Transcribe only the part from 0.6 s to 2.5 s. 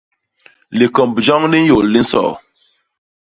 Likomb joñ li nyôl li nsoo.